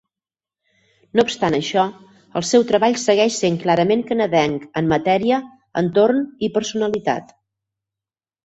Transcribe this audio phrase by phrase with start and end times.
[1.17, 1.83] No obstant això,
[2.41, 5.39] el seu treball segueix sent clarament canadenc en matèria,
[5.83, 7.31] entorn i personalitat.